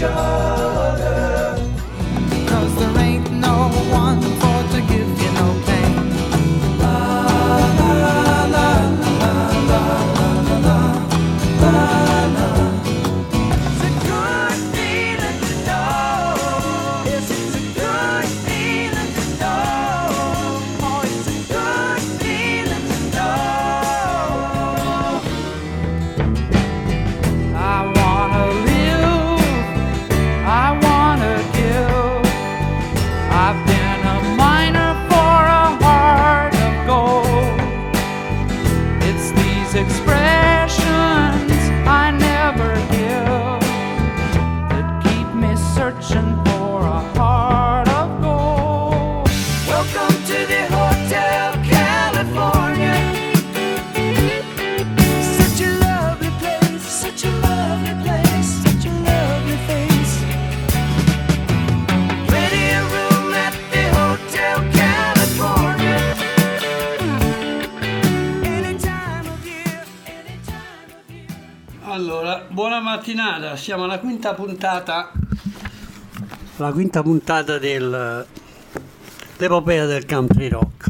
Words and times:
about 0.00 0.77
mattinata, 72.88 73.54
siamo 73.56 73.84
alla 73.84 73.98
quinta 73.98 74.32
puntata. 74.32 75.12
La 76.56 76.72
quinta 76.72 77.02
puntata 77.02 77.58
dell'epopea 77.58 78.24
del 79.84 80.06
country 80.06 80.48
rock. 80.48 80.86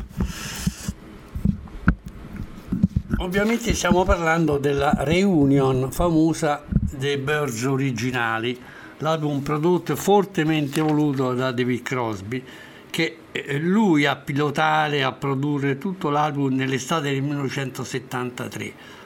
Ovviamente 3.19 3.75
stiamo 3.75 4.05
parlando 4.05 4.59
della 4.59 4.95
reunion 4.99 5.91
famosa 5.91 6.63
dei 6.69 7.17
Birds 7.17 7.65
originali, 7.65 8.57
l'album 8.99 9.41
prodotto 9.41 9.97
fortemente 9.97 10.81
voluto 10.81 11.35
da 11.35 11.51
David 11.51 11.83
Crosby, 11.83 12.45
che 12.91 13.19
eh, 13.33 13.59
lui 13.59 14.07
a 14.07 14.15
pilotare, 14.15 15.03
a 15.03 15.11
produrre 15.11 15.79
tutto 15.79 16.11
l'album 16.11 16.55
nell'estate 16.55 17.11
del 17.11 17.23
1973. 17.23 18.98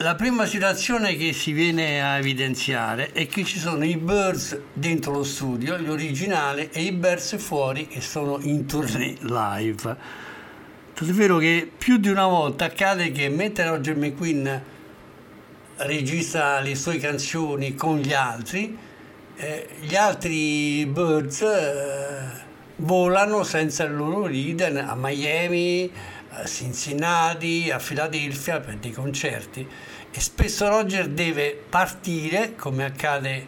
La 0.00 0.14
prima 0.14 0.46
situazione 0.46 1.16
che 1.16 1.32
si 1.32 1.50
viene 1.50 2.00
a 2.00 2.18
evidenziare 2.18 3.10
è 3.10 3.26
che 3.26 3.42
ci 3.42 3.58
sono 3.58 3.84
i 3.84 3.96
Birds 3.96 4.56
dentro 4.72 5.10
lo 5.10 5.24
studio, 5.24 5.76
gli 5.76 5.88
originali, 5.88 6.68
e 6.70 6.82
i 6.82 6.92
Birds 6.92 7.36
fuori 7.38 7.88
che 7.88 8.00
sono 8.00 8.38
in 8.42 8.64
tournée 8.64 9.16
live. 9.22 9.96
Tanto 10.94 11.04
è 11.04 11.14
vero 11.14 11.38
che 11.38 11.68
più 11.76 11.96
di 11.96 12.08
una 12.10 12.28
volta 12.28 12.66
accade 12.66 13.10
che 13.10 13.28
mentre 13.28 13.66
Roger 13.66 13.96
McQueen 13.96 14.62
registra 15.78 16.60
le 16.60 16.76
sue 16.76 16.98
canzoni 16.98 17.74
con 17.74 17.98
gli 17.98 18.12
altri, 18.12 18.78
eh, 19.34 19.68
gli 19.80 19.96
altri 19.96 20.86
Birds 20.86 21.40
eh, 21.42 22.46
volano 22.76 23.42
senza 23.42 23.82
il 23.82 23.96
loro 23.96 24.26
leader 24.26 24.76
a 24.76 24.94
Miami, 24.94 25.90
a 26.30 26.44
Cincinnati, 26.44 27.70
a 27.70 27.78
Filadelfia 27.78 28.60
per 28.60 28.76
dei 28.76 28.92
concerti 28.92 29.66
e 30.10 30.20
spesso 30.20 30.68
Roger 30.68 31.08
deve 31.08 31.60
partire, 31.68 32.54
come 32.56 32.84
accade 32.84 33.46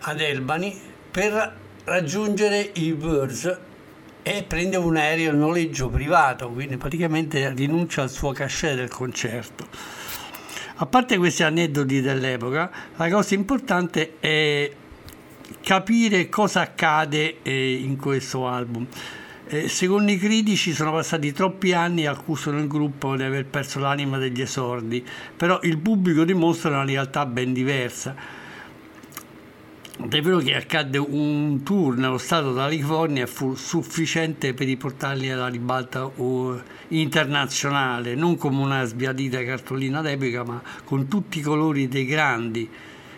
ad 0.00 0.20
Albany, 0.20 0.80
per 1.10 1.56
raggiungere 1.84 2.70
i 2.74 2.92
Birds 2.92 3.58
e 4.22 4.44
prende 4.44 4.76
un 4.76 4.96
aereo 4.96 5.30
a 5.30 5.34
noleggio 5.34 5.88
privato, 5.88 6.48
quindi 6.50 6.76
praticamente 6.76 7.52
rinuncia 7.54 8.02
al 8.02 8.10
suo 8.10 8.32
cachet 8.32 8.76
del 8.76 8.88
concerto. 8.88 9.66
A 10.76 10.86
parte 10.86 11.16
questi 11.16 11.42
aneddoti 11.42 12.00
dell'epoca, 12.00 12.70
la 12.96 13.10
cosa 13.10 13.34
importante 13.34 14.16
è 14.20 14.70
capire 15.60 16.28
cosa 16.28 16.60
accade 16.60 17.42
eh, 17.42 17.74
in 17.74 17.96
questo 17.96 18.48
album. 18.48 18.86
Eh, 19.52 19.68
secondo 19.68 20.10
i 20.10 20.16
critici 20.16 20.72
sono 20.72 20.92
passati 20.92 21.30
troppi 21.30 21.74
anni 21.74 22.04
e 22.04 22.06
accusano 22.06 22.58
il 22.58 22.66
gruppo 22.68 23.14
di 23.16 23.22
aver 23.22 23.44
perso 23.44 23.80
l'anima 23.80 24.16
degli 24.16 24.40
esordi, 24.40 25.04
però 25.36 25.60
il 25.64 25.76
pubblico 25.76 26.24
dimostra 26.24 26.70
una 26.70 26.86
realtà 26.86 27.26
ben 27.26 27.52
diversa. 27.52 28.16
È 30.08 30.20
vero 30.22 30.38
che 30.38 30.54
accadde 30.54 30.96
un 30.96 31.62
tour 31.62 31.98
nello 31.98 32.16
stato 32.16 32.54
della 32.54 32.62
California 32.62 33.24
e 33.24 33.26
fu 33.26 33.54
sufficiente 33.54 34.54
per 34.54 34.68
riportarli 34.68 35.28
alla 35.28 35.48
ribalta 35.48 36.06
uh, 36.06 36.58
internazionale, 36.88 38.14
non 38.14 38.38
come 38.38 38.62
una 38.62 38.84
sbiadita 38.84 39.44
cartolina 39.44 40.00
d'epoca, 40.00 40.44
ma 40.44 40.62
con 40.82 41.08
tutti 41.08 41.40
i 41.40 41.42
colori 41.42 41.88
dei 41.88 42.06
grandi, 42.06 42.66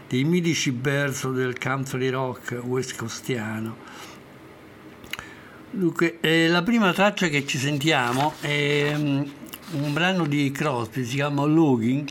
dei 0.08 0.24
mitici 0.24 0.76
verso 0.76 1.30
del 1.30 1.56
country 1.60 2.08
rock 2.08 2.60
west 2.64 2.96
costiano. 2.96 4.13
Dunque, 5.76 6.18
eh, 6.20 6.46
la 6.46 6.62
prima 6.62 6.92
traccia 6.92 7.26
che 7.26 7.44
ci 7.44 7.58
sentiamo 7.58 8.34
è 8.40 8.92
um, 8.94 9.28
un 9.72 9.92
brano 9.92 10.24
di 10.24 10.52
Crosby, 10.52 11.04
si 11.04 11.16
chiama 11.16 11.44
Logging, 11.46 12.08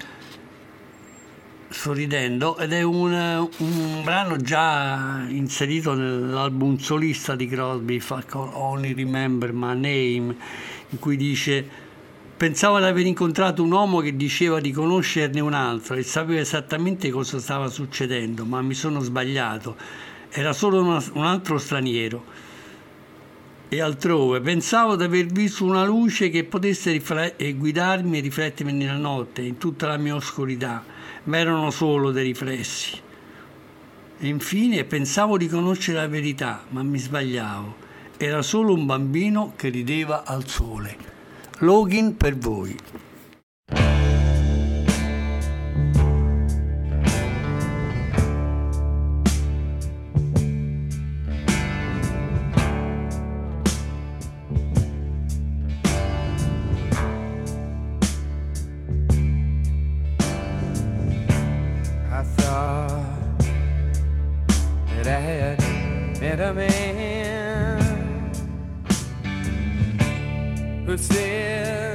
sorridendo, 1.69 2.57
ed 2.57 2.73
è 2.73 2.81
un, 2.81 3.47
un 3.57 4.01
brano 4.03 4.35
già 4.35 5.23
inserito 5.29 5.93
nell'album 5.93 6.75
solista 6.75 7.37
di 7.37 7.47
Crosby, 7.47 8.01
Only 8.31 8.93
Remember 8.93 9.53
My 9.53 9.75
Name, 9.75 10.35
in 10.89 10.99
cui 10.99 11.15
dice 11.15 11.65
Pensavo 12.35 12.79
di 12.79 12.83
aver 12.83 13.05
incontrato 13.05 13.63
un 13.63 13.71
uomo 13.71 14.01
che 14.01 14.17
diceva 14.17 14.59
di 14.59 14.73
conoscerne 14.73 15.39
un 15.39 15.53
altro 15.53 15.95
e 15.95 16.03
sapeva 16.03 16.41
esattamente 16.41 17.09
cosa 17.11 17.39
stava 17.39 17.69
succedendo, 17.69 18.43
ma 18.43 18.61
mi 18.61 18.73
sono 18.73 18.99
sbagliato. 18.99 19.77
Era 20.29 20.51
solo 20.51 20.81
una- 20.81 21.01
un 21.13 21.23
altro 21.23 21.57
straniero 21.57 22.42
e 23.73 23.81
altrove. 23.81 24.39
Pensavo 24.39 24.95
di 24.95 25.03
aver 25.03 25.25
visto 25.25 25.65
una 25.65 25.83
luce 25.83 26.29
che 26.29 26.43
potesse 26.43 26.91
rifle- 26.91 27.35
e 27.37 27.53
guidarmi 27.53 28.19
e 28.19 28.21
riflettermi 28.21 28.71
nella 28.71 28.97
notte, 28.97 29.41
in 29.41 29.57
tutta 29.57 29.87
la 29.87 29.97
mia 29.97 30.13
oscurità, 30.13 30.83
ma 31.23 31.37
erano 31.37 31.71
solo 31.71 32.11
dei 32.11 32.25
riflessi. 32.25 32.99
E 34.19 34.27
infine 34.27 34.83
pensavo 34.83 35.37
di 35.37 35.47
conoscere 35.47 35.97
la 35.97 36.07
verità, 36.07 36.63
ma 36.69 36.83
mi 36.83 36.99
sbagliavo. 36.99 37.75
Era 38.17 38.43
solo 38.43 38.73
un 38.73 38.85
bambino 38.85 39.53
che 39.55 39.69
rideva 39.69 40.23
al 40.23 40.47
sole. 40.47 40.95
Login 41.59 42.15
per 42.15 42.37
voi. 42.37 42.77
I 62.23 62.25
thought 62.25 63.39
that 64.95 65.07
I 65.07 65.19
had 65.19 65.59
met 66.21 66.39
a 66.39 66.53
man 66.53 67.81
who 70.85 70.97
said 70.97 71.92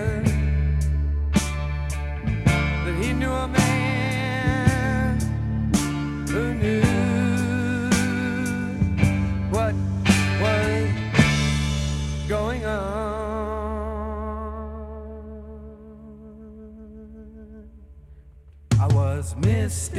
was 19.40 19.90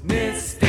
I 0.00 0.04
was 0.04 0.61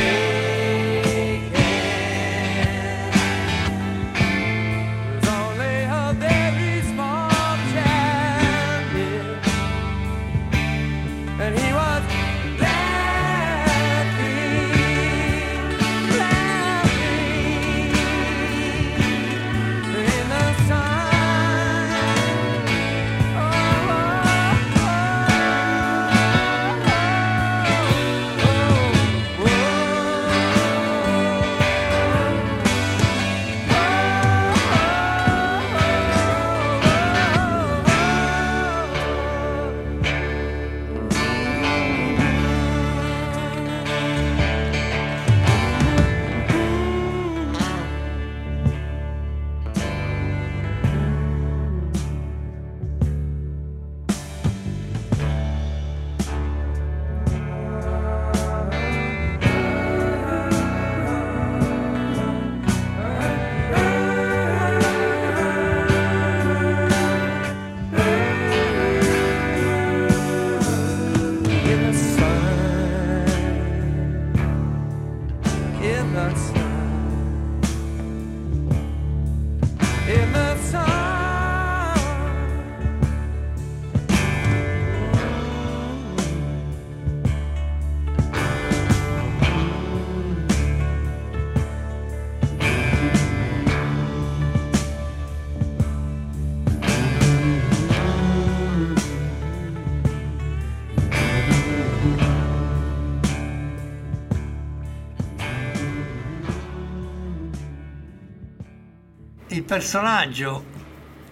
personaggio 109.64 110.64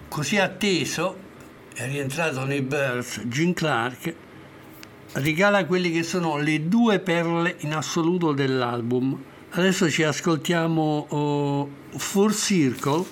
così 0.07 0.37
atteso 0.37 1.17
è 1.73 1.85
rientrato 1.85 2.45
nei 2.45 2.61
Birds, 2.61 3.21
Gene 3.25 3.53
Clark, 3.53 4.13
regala 5.13 5.65
quelle 5.65 5.91
che 5.91 6.03
sono 6.03 6.37
le 6.37 6.67
due 6.67 6.99
perle 6.99 7.55
in 7.59 7.73
assoluto 7.73 8.31
dell'album. 8.31 9.21
Adesso 9.51 9.89
ci 9.89 10.03
ascoltiamo 10.03 11.05
oh, 11.09 11.69
Full 11.95 12.31
Circle, 12.31 13.05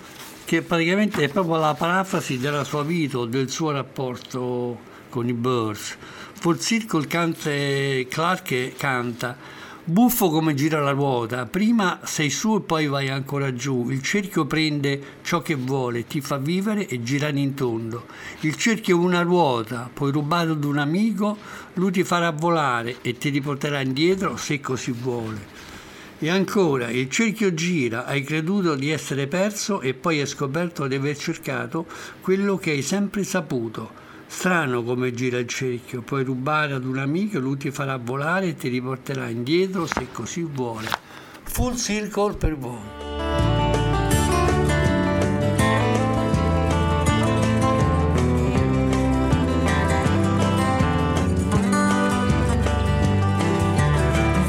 che 0.46 0.64
praticamente 0.64 1.24
è 1.24 1.30
proprio 1.30 1.58
la 1.58 1.76
parafrasi 1.76 2.40
della 2.40 2.64
sua 2.64 2.84
vita 2.84 3.20
o 3.20 3.26
del 3.26 3.50
suo 3.50 3.72
rapporto 3.72 4.80
con 5.10 5.28
i 5.28 5.34
Birds. 5.34 5.98
Full 6.34 6.58
Circle 6.58 7.06
canta, 7.06 7.52
Clark 8.10 8.76
canta 8.76 9.38
Buffo 9.84 10.30
come 10.30 10.54
gira 10.54 10.80
la 10.80 10.92
ruota, 10.92 11.48
prima 11.48 12.02
sei 12.04 12.30
su 12.30 12.58
e 12.58 12.62
poi 12.62 12.86
vai 12.86 13.10
ancora 13.10 13.52
giù, 13.52 13.90
il 13.90 14.04
cerchio 14.04 14.46
prende 14.46 15.02
ciò 15.24 15.42
che 15.42 15.56
vuole, 15.56 16.06
ti 16.06 16.22
fa 16.22 16.38
vivere 16.38 16.88
e 16.88 17.02
girare 17.02 17.40
in 17.40 17.56
tondo. 17.56 18.06
Il 18.42 18.56
cerchio 18.58 18.96
è 18.96 19.00
una 19.00 19.24
ruota, 19.24 19.90
puoi 19.92 20.12
rubarlo 20.12 20.54
ad 20.54 20.66
un 20.66 20.78
amico, 20.78 21.36
lui 21.74 21.90
ti 21.90 22.04
farà 22.04 22.30
volare 22.30 22.98
e 23.02 23.18
ti 23.18 23.30
riporterà 23.30 23.82
indietro 23.82 24.38
se 24.38 24.60
così 24.60 24.92
vuole. 24.92 25.40
E 26.20 26.30
ancora, 26.30 26.92
il 26.92 27.10
cerchio 27.10 27.52
gira, 27.56 28.06
hai 28.06 28.22
creduto 28.22 28.76
di 28.76 28.92
essere 28.92 29.26
perso 29.26 29.82
e 29.82 29.96
poi 29.96 30.20
hai 30.20 30.28
scoperto 30.28 30.86
di 30.86 30.94
aver 30.94 31.18
cercato 31.18 31.88
quello 32.22 32.56
che 32.56 32.70
hai 32.70 32.84
sempre 32.84 33.24
saputo. 33.24 34.01
Strano 34.34 34.82
come 34.82 35.14
gira 35.14 35.38
il 35.38 35.46
cerchio, 35.46 36.02
puoi 36.02 36.24
rubare 36.24 36.74
ad 36.74 36.86
un 36.86 36.98
amico, 36.98 37.38
lui 37.38 37.58
ti 37.58 37.70
farà 37.70 37.98
volare 37.98 38.48
e 38.48 38.56
ti 38.56 38.70
riporterà 38.70 39.28
indietro 39.28 39.86
se 39.86 40.08
così 40.12 40.42
vuole. 40.42 40.88
Full 41.44 41.76
circle 41.76 42.34
per 42.36 42.58
voi. 42.58 42.80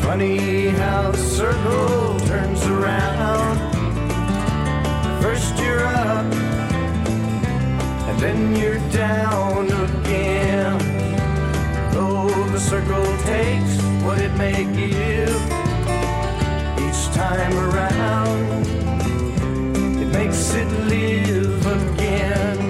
Funny 0.01 0.71
how 0.71 1.11
the 1.11 1.19
circle 1.19 2.19
turns 2.27 2.65
around. 2.65 3.59
First 5.21 5.59
you're 5.59 5.85
up, 5.85 6.42
then 8.23 8.55
you're 8.55 8.79
down 8.91 9.67
again. 9.67 10.79
Though 11.91 12.29
the 12.53 12.61
circle 12.61 13.05
takes 13.25 13.83
what 14.05 14.21
it 14.21 14.33
may 14.37 14.63
give, 14.63 15.35
each 16.85 17.03
time 17.17 17.55
around, 17.67 18.67
it 20.01 20.07
makes 20.07 20.55
it 20.55 20.69
live 20.93 21.67
again. 21.67 22.61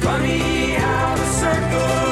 Funny 0.00 0.72
how 0.72 1.14
the 1.14 1.26
circle 1.26 2.11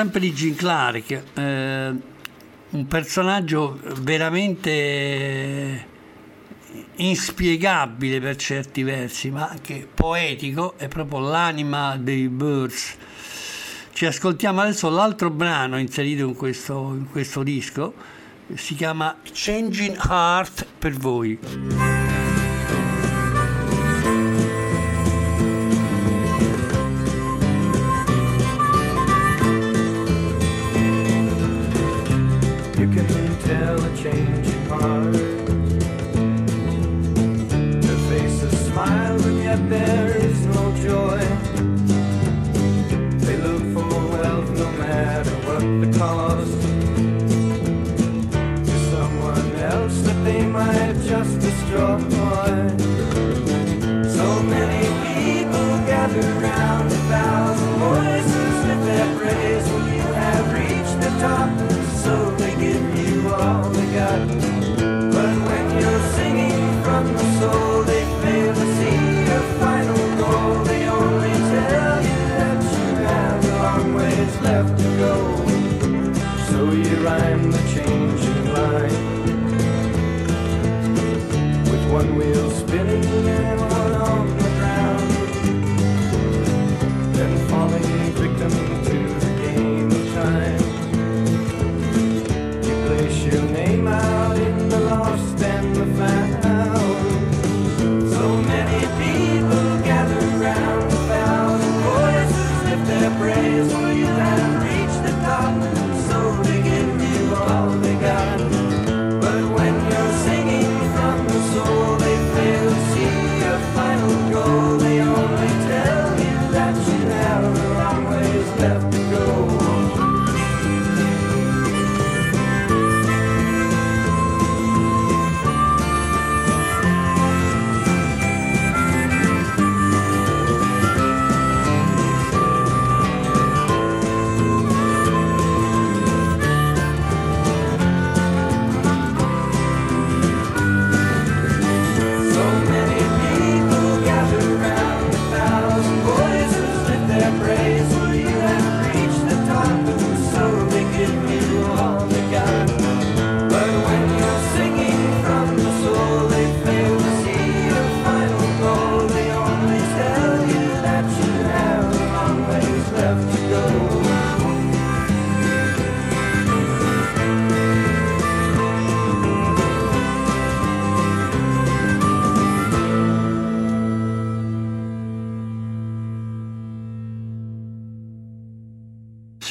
sempre 0.00 0.20
di 0.20 0.32
Jim 0.32 0.54
Clark, 0.54 1.22
eh, 1.34 1.94
un 2.70 2.86
personaggio 2.86 3.78
veramente 3.98 5.86
inspiegabile 6.94 8.18
per 8.18 8.36
certi 8.36 8.82
versi, 8.82 9.30
ma 9.30 9.50
anche 9.50 9.86
poetico, 9.92 10.78
è 10.78 10.88
proprio 10.88 11.18
l'anima 11.18 11.98
dei 11.98 12.28
Birds. 12.28 12.96
Ci 13.92 14.06
ascoltiamo 14.06 14.62
adesso 14.62 14.88
l'altro 14.88 15.28
brano 15.28 15.78
inserito 15.78 16.24
in 16.24 16.34
questo, 16.34 16.94
in 16.94 17.10
questo 17.10 17.42
disco, 17.42 17.92
si 18.54 18.74
chiama 18.74 19.18
Changing 19.30 19.98
Heart 20.02 20.66
per 20.78 20.92
voi. 20.94 21.89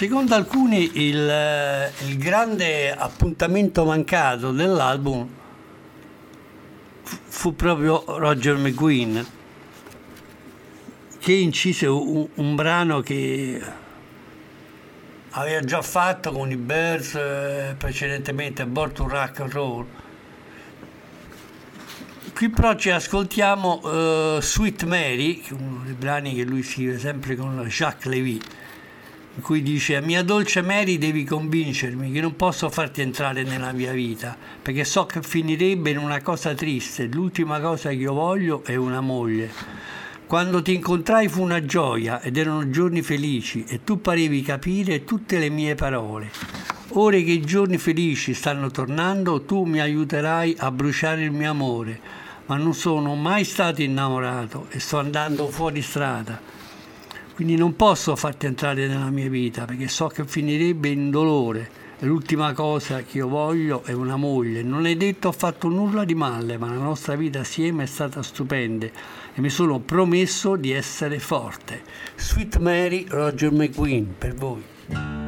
Secondo 0.10 0.34
alcuni 0.34 1.08
il, 1.08 1.30
eh, 1.30 1.92
il 2.08 2.18
grande 2.18 2.92
appuntamento 2.92 3.86
mancato 3.86 4.52
dell'album 4.52 5.30
fu- 7.04 7.54
proprio 7.54 8.04
Roger 8.18 8.58
McGuinn 8.58 9.20
che 11.20 11.34
incise 11.34 11.86
un, 11.86 12.28
un 12.34 12.56
brano 12.56 13.02
che 13.02 13.62
aveva 15.30 15.60
già 15.60 15.84
fatto 15.84 16.32
con 16.32 16.50
i 16.50 16.58
Bears 16.58 17.14
eh, 17.14 17.76
precedentemente 17.78 18.66
Born 18.66 18.92
to 18.92 19.08
Rock 19.08 19.42
and 19.42 19.52
Roll. 19.52 19.86
Qui 22.34 22.50
però 22.50 22.74
ci 22.74 22.90
ascoltiamo 22.90 23.82
eh, 23.84 24.40
Sweet 24.42 24.86
Mary 24.86 25.44
uno 25.52 25.84
dei 25.84 25.94
brani 25.94 26.34
che 26.34 26.46
lui 26.46 26.64
scrive 26.64 26.98
sempre 26.98 27.36
con 27.36 27.64
Jacques 27.68 28.12
Levy 28.12 28.42
in 29.40 29.46
cui 29.46 29.64
dice 29.64 30.02
mia 30.02 30.22
dolce 30.22 30.62
Mary 30.62 30.98
devi 30.98 31.24
convincermi 31.24 32.12
che 32.12 32.20
non 32.20 32.36
posso 32.36 32.70
farti 32.70 33.00
entrare 33.00 33.44
nella 33.44 33.72
mia 33.72 33.94
vita 33.94 34.36
perché 34.62 34.84
so 34.84 35.06
che 35.06 35.22
finirebbe 35.22 35.92
in 35.92 35.98
una 35.98 36.22
cosa 36.22 36.54
triste 36.54 37.06
l'ultima 37.06 37.62
cosa 37.62 37.88
che 37.88 37.96
io 37.96 38.12
voglio 38.12 38.66
è 38.66 38.76
una 38.76 39.00
moglie 39.00 39.50
quando 40.28 40.62
ti 40.62 40.74
incontrai 40.74 41.30
fu 41.30 41.42
una 41.42 41.64
gioia 41.64 42.22
ed 42.22 42.36
erano 42.36 42.70
giorni 42.70 43.02
felici 43.02 43.64
e 43.66 43.86
tu 43.86 44.02
parevi 44.02 44.42
capire 44.42 45.04
tutte 45.04 45.40
le 45.40 45.50
mie 45.50 45.74
parole. 45.74 46.30
Ora 46.90 47.18
che 47.18 47.32
i 47.32 47.42
giorni 47.42 47.80
felici 47.80 48.36
stanno 48.36 48.70
tornando, 48.70 49.42
tu 49.42 49.64
mi 49.64 49.80
aiuterai 49.80 50.58
a 50.60 50.70
bruciare 50.70 51.24
il 51.24 51.32
mio 51.32 51.50
amore, 51.50 52.00
ma 52.46 52.58
non 52.58 52.76
sono 52.76 53.16
mai 53.16 53.44
stato 53.44 53.82
innamorato 53.82 54.68
e 54.70 54.80
sto 54.80 55.00
andando 55.00 55.48
fuori 55.48 55.82
strada. 55.82 56.59
Quindi 57.40 57.56
non 57.56 57.78
posso 57.78 58.18
farti 58.18 58.48
entrare 58.48 58.86
nella 58.86 59.10
mia 59.10 59.30
vita 59.30 59.64
perché 59.64 59.88
so 59.88 60.08
che 60.08 60.26
finirebbe 60.26 60.90
in 60.90 61.10
dolore. 61.10 61.70
L'ultima 62.00 62.52
cosa 62.52 63.02
che 63.04 63.20
io 63.20 63.30
voglio 63.30 63.82
è 63.86 63.94
una 63.94 64.18
moglie. 64.18 64.62
Non 64.62 64.86
è 64.86 64.94
detto 64.98 65.30
ho 65.30 65.32
fatto 65.32 65.70
nulla 65.70 66.04
di 66.04 66.16
male, 66.16 66.58
ma 66.58 66.68
la 66.68 66.74
nostra 66.74 67.16
vita 67.16 67.40
assieme 67.40 67.84
è 67.84 67.86
stata 67.86 68.22
stupenda 68.22 68.88
e 68.88 69.40
mi 69.40 69.50
sono 69.50 69.80
promesso 69.80 70.58
di 70.58 70.74
essere 70.74 71.18
forte. 71.20 71.82
Sweet 72.18 72.58
Mary 72.58 73.06
Roger 73.08 73.54
McQueen 73.54 74.16
per 74.18 74.36
voi. 74.36 75.19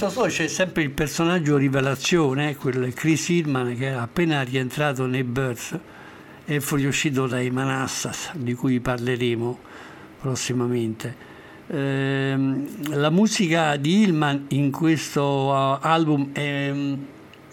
Dal 0.00 0.08
cantautore 0.08 0.34
c'è 0.34 0.48
sempre 0.48 0.82
il 0.82 0.92
personaggio 0.92 1.58
rivelazione, 1.58 2.56
quel 2.56 2.94
Chris 2.94 3.28
Hillman 3.28 3.76
che 3.76 3.88
è 3.88 3.92
appena 3.92 4.40
rientrato 4.40 5.04
nei 5.04 5.24
Birds 5.24 5.78
e 6.46 6.58
fuoriuscito 6.60 7.26
dai 7.26 7.50
Manassas, 7.50 8.30
di 8.34 8.54
cui 8.54 8.80
parleremo 8.80 9.58
prossimamente. 10.18 11.14
Ehm, 11.66 12.94
la 12.94 13.10
musica 13.10 13.76
di 13.76 14.00
Hillman 14.00 14.46
in 14.48 14.70
questo 14.70 15.22
uh, 15.22 15.84
album 15.84 16.32
è 16.32 16.72
mm, 16.72 16.94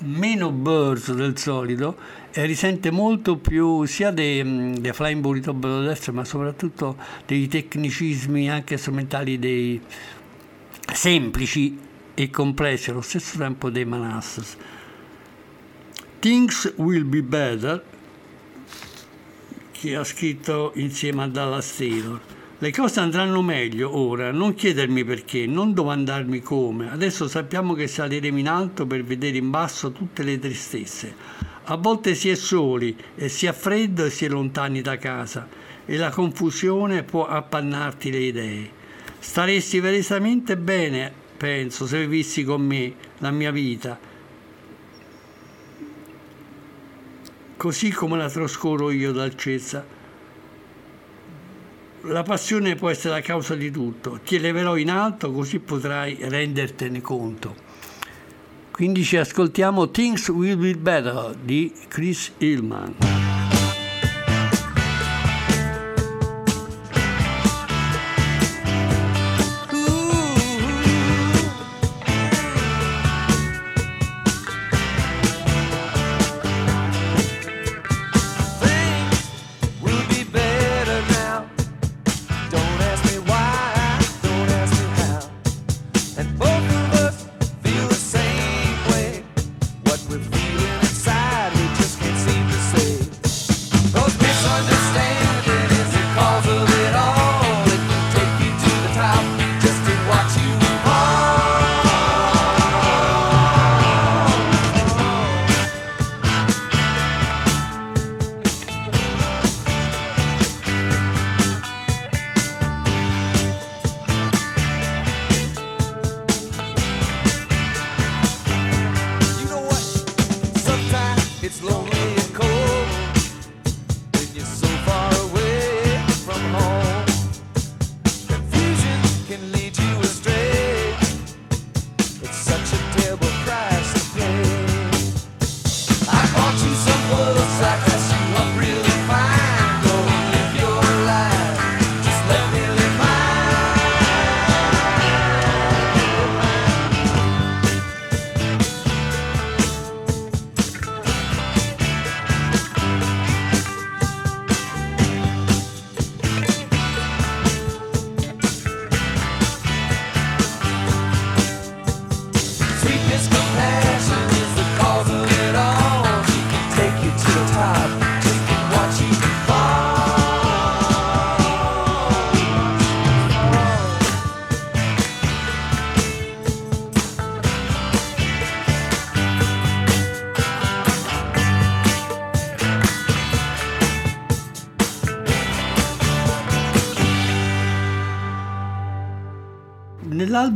meno 0.04 0.50
Birds 0.50 1.12
del 1.12 1.38
solito 1.38 1.98
e 2.32 2.46
risente 2.46 2.92
molto 2.92 3.36
più 3.36 3.84
sia 3.84 4.12
dei, 4.12 4.42
mm, 4.42 4.76
dei 4.76 4.94
Flying 4.94 5.20
Burrito 5.20 5.52
Destro 5.52 6.14
ma 6.14 6.24
soprattutto 6.24 6.96
dei 7.26 7.50
tecnicismi 7.50 8.50
anche 8.50 8.78
strumentali 8.78 9.38
dei 9.38 9.82
semplici 10.94 11.87
e 12.20 12.32
complessi 12.32 12.90
allo 12.90 13.02
stesso 13.02 13.38
tempo 13.38 13.70
dei 13.70 13.86
Manassas. 13.86 14.58
Things 16.18 16.74
Will 16.78 17.08
Be 17.08 17.22
Better, 17.22 17.84
che 19.70 19.96
ha 19.96 20.04
scritto 20.04 20.72
insieme 20.78 21.22
a 21.22 21.28
Dallas 21.28 21.76
Taylor. 21.76 22.20
Le 22.58 22.72
cose 22.72 23.02
andranno 23.02 23.44
meglio 23.44 23.96
ora, 23.96 24.32
non 24.32 24.56
chiedermi 24.56 25.04
perché, 25.04 25.46
non 25.46 25.76
domandarmi 25.76 26.42
come. 26.42 26.90
Adesso 26.90 27.28
sappiamo 27.28 27.76
che 27.76 27.86
saliremo 27.86 28.40
in 28.40 28.48
alto 28.48 28.88
per 28.88 29.04
vedere 29.04 29.38
in 29.38 29.52
basso 29.52 29.92
tutte 29.92 30.24
le 30.24 30.40
tristezze. 30.40 31.14
A 31.66 31.76
volte 31.76 32.16
si 32.16 32.30
è 32.30 32.36
soli 32.36 32.98
e 33.14 33.30
si 33.30 33.46
ha 33.46 33.54
freddo 33.54 34.06
e 34.06 34.10
si 34.10 34.26
è 34.26 34.30
lontani 34.30 34.82
da 34.82 34.98
casa. 34.98 35.48
e 35.90 35.96
la 35.96 36.10
confusione 36.10 37.04
può 37.04 37.28
appannarti 37.28 38.12
le 38.12 38.18
idee. 38.18 38.70
Staresti 39.20 39.80
verisamente 39.80 40.58
bene, 40.58 41.26
penso, 41.38 41.86
se 41.86 42.00
vivissi 42.00 42.44
con 42.44 42.66
me 42.66 42.94
la 43.20 43.32
mia 43.32 43.52
vita, 43.52 43.98
così 47.56 47.92
come 47.92 48.18
la 48.18 48.30
trascorro 48.30 48.92
io 48.92 49.12
dal 49.12 49.36
Cessa. 49.36 49.96
La 52.02 52.24
passione 52.24 52.76
può 52.76 52.90
essere 52.90 53.16
la 53.16 53.22
causa 53.22 53.56
di 53.56 53.70
tutto, 53.70 54.20
ti 54.24 54.36
eleverò 54.36 54.78
in 54.78 54.90
alto 54.90 55.32
così 55.32 55.60
potrai 55.60 56.18
rendertene 56.22 57.02
conto. 57.02 57.56
Quindi 58.72 59.04
ci 59.04 59.18
ascoltiamo 59.18 59.90
Things 59.90 60.28
Will 60.30 60.58
Be 60.58 60.76
Better 60.76 61.36
di 61.36 61.74
Chris 61.88 62.32
Hillman. 62.38 63.17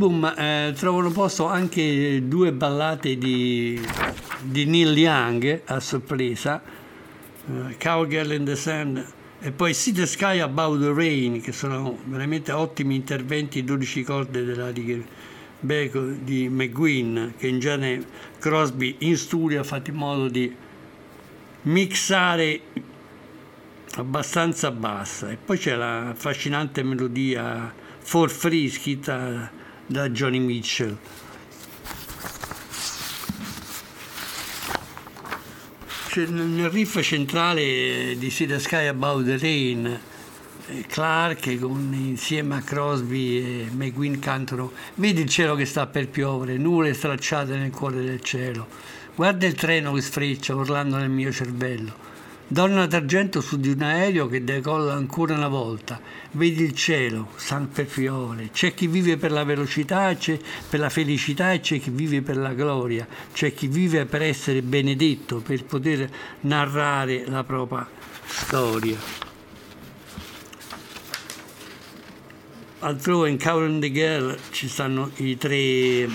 Nell'album 0.01 0.33
eh, 0.35 0.73
trovano 0.75 1.11
posto 1.11 1.45
anche 1.45 2.27
due 2.27 2.51
ballate 2.51 3.19
di, 3.19 3.79
di 4.41 4.65
Neil 4.65 4.97
Young 4.97 5.61
a 5.65 5.79
sorpresa, 5.79 6.59
eh, 7.45 7.77
Cowgirl 7.77 8.31
in 8.31 8.43
the 8.43 8.55
Sun 8.55 9.05
e 9.39 9.51
poi 9.51 9.75
See 9.75 9.93
the 9.93 10.07
Sky 10.07 10.39
Above 10.39 10.79
the 10.79 10.91
Rain, 10.91 11.39
che 11.39 11.51
sono 11.51 11.99
veramente 12.05 12.51
ottimi 12.51 12.95
interventi 12.95 13.63
12 13.63 14.03
corde 14.03 14.43
della 14.43 14.71
Beco, 15.59 16.01
di 16.01 16.49
McGuinn, 16.49 17.33
che 17.37 17.45
in 17.45 17.59
genere 17.59 18.03
Crosby 18.39 18.95
in 18.99 19.15
studio 19.15 19.59
ha 19.59 19.63
fatto 19.63 19.91
in 19.91 19.97
modo 19.97 20.29
di 20.29 20.51
mixare 21.63 22.59
abbastanza 23.97 24.71
bassa. 24.71 25.29
E 25.29 25.37
poi 25.37 25.59
c'è 25.59 25.75
la 25.75 26.09
affascinante 26.09 26.81
melodia 26.81 27.71
For 27.99 28.31
Free 28.31 28.67
scritta 28.67 29.59
da 29.91 30.09
Johnny 30.09 30.39
Mitchell. 30.39 30.97
C'è 36.07 36.25
nel 36.25 36.69
riff 36.69 37.01
centrale 37.01 38.15
di 38.17 38.29
See 38.29 38.47
the 38.47 38.59
Sky 38.59 38.87
Above 38.87 39.23
the 39.23 39.37
Rain 39.37 39.99
eh, 40.67 40.85
Clark 40.87 41.59
con- 41.59 41.93
insieme 41.93 42.55
a 42.55 42.61
Crosby 42.61 43.37
e 43.37 43.67
McQueen 43.71 44.19
cantano 44.19 44.71
Vedi 44.95 45.21
il 45.21 45.29
cielo 45.29 45.55
che 45.55 45.65
sta 45.65 45.87
per 45.87 46.09
piovere, 46.09 46.57
nuvole 46.57 46.93
stracciate 46.93 47.55
nel 47.55 47.71
cuore 47.71 48.01
del 48.01 48.21
cielo. 48.21 48.67
Guarda 49.15 49.45
il 49.45 49.53
treno 49.53 49.93
che 49.93 50.01
sfreccia 50.01 50.55
urlando 50.55 50.97
nel 50.97 51.09
mio 51.09 51.31
cervello. 51.31 52.10
Donna 52.51 52.85
d'argento 52.85 53.39
su 53.39 53.57
di 53.57 53.69
un 53.69 53.81
aereo 53.81 54.27
che 54.27 54.43
decolla 54.43 54.91
ancora 54.91 55.35
una 55.35 55.47
volta. 55.47 56.01
Vedi 56.31 56.63
il 56.63 56.75
cielo, 56.75 57.29
San 57.37 57.69
per 57.69 57.85
piovere. 57.85 58.49
C'è 58.51 58.73
chi 58.73 58.87
vive 58.87 59.15
per 59.15 59.31
la 59.31 59.45
velocità, 59.45 60.13
c'è 60.13 60.37
per 60.67 60.81
la 60.81 60.89
felicità 60.89 61.53
e 61.53 61.61
c'è 61.61 61.79
chi 61.79 61.91
vive 61.91 62.21
per 62.21 62.35
la 62.35 62.53
gloria. 62.53 63.07
C'è 63.31 63.53
chi 63.53 63.67
vive 63.67 64.05
per 64.05 64.23
essere 64.23 64.61
benedetto, 64.63 65.37
per 65.37 65.63
poter 65.63 66.09
narrare 66.41 67.23
la 67.25 67.45
propria 67.45 67.87
storia. 68.25 68.97
Altrove 72.79 73.29
in 73.29 73.39
Coward 73.39 73.79
the 73.79 73.91
Girl 73.93 74.37
ci 74.49 74.67
stanno 74.67 75.09
i 75.15 75.37
tre, 75.37 76.05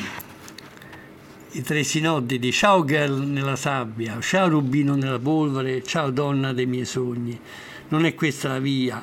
i 1.57 1.63
tre 1.63 1.85
sinodidi. 1.85 2.53
Ciao 2.53 2.85
girl 2.85 3.27
nella 3.27 3.57
sabbia, 3.57 4.21
ciao 4.21 4.47
rubino 4.47 4.95
nella 4.95 5.19
polvere, 5.19 5.83
ciao 5.83 6.11
donna 6.11 6.53
dei 6.53 6.67
miei 6.67 6.85
sogni. 6.85 7.39
Non 7.89 8.05
è 8.05 8.15
questa 8.15 8.49
la 8.49 8.59
via, 8.59 9.03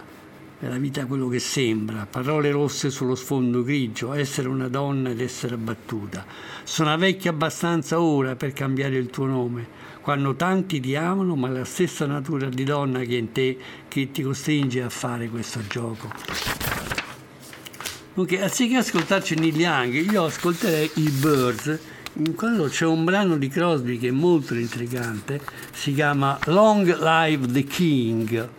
è 0.59 0.67
la 0.67 0.77
vita 0.77 1.07
quello 1.07 1.29
che 1.29 1.39
sembra. 1.39 2.05
Parole 2.07 2.51
rosse 2.51 2.91
sullo 2.91 3.15
sfondo 3.15 3.63
grigio, 3.63 4.13
essere 4.13 4.49
una 4.49 4.67
donna 4.67 5.09
ed 5.09 5.19
essere 5.19 5.55
abbattuta. 5.55 6.25
Sono 6.63 6.95
vecchia 6.95 7.31
abbastanza 7.31 7.99
ora 7.99 8.35
per 8.35 8.53
cambiare 8.53 8.97
il 8.97 9.07
tuo 9.07 9.25
nome. 9.25 9.81
Quando 10.01 10.35
tanti 10.35 10.79
ti 10.79 10.95
amano, 10.95 11.35
ma 11.35 11.49
la 11.49 11.65
stessa 11.65 12.05
natura 12.05 12.49
di 12.49 12.63
donna 12.63 12.99
che 12.99 13.15
è 13.15 13.19
in 13.19 13.31
te 13.31 13.57
che 13.87 14.11
ti 14.11 14.21
costringe 14.21 14.83
a 14.83 14.89
fare 14.89 15.27
questo 15.27 15.59
gioco. 15.67 17.02
Dunque, 18.15 18.43
anziché 18.43 18.76
ascoltarci 18.76 19.34
Neil 19.34 19.60
Young, 19.60 20.12
io 20.12 20.26
ascolterei 20.26 20.91
i 20.95 21.10
Birds, 21.10 21.80
in 22.13 22.36
quello 22.36 22.65
c'è 22.65 22.86
un 22.86 23.04
brano 23.04 23.38
di 23.38 23.47
Crosby 23.47 23.97
che 23.97 24.10
è 24.10 24.12
molto 24.12 24.54
intrigante, 24.54 25.41
si 25.71 25.95
chiama 25.95 26.38
Long 26.45 26.95
Live 26.99 27.52
the 27.52 27.63
King. 27.63 28.49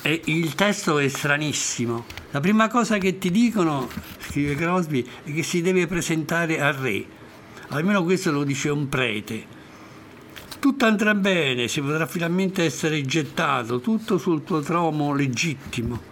E 0.00 0.22
il 0.24 0.54
testo 0.54 0.98
è 0.98 1.08
stranissimo. 1.08 2.06
La 2.30 2.40
prima 2.40 2.68
cosa 2.68 2.96
che 2.96 3.18
ti 3.18 3.30
dicono, 3.30 3.86
scrive 4.18 4.54
Crosby, 4.54 5.06
è 5.24 5.34
che 5.34 5.42
si 5.42 5.60
deve 5.60 5.86
presentare 5.86 6.58
al 6.58 6.72
re. 6.72 7.04
Almeno 7.68 8.02
questo 8.02 8.32
lo 8.32 8.44
dice 8.44 8.70
un 8.70 8.88
prete. 8.88 9.44
Tutto 10.58 10.86
andrà 10.86 11.14
bene, 11.14 11.68
si 11.68 11.82
potrà 11.82 12.06
finalmente 12.06 12.64
essere 12.64 13.02
gettato, 13.02 13.80
tutto 13.80 14.16
sul 14.16 14.42
tuo 14.42 14.60
trono 14.60 15.12
legittimo. 15.12 16.08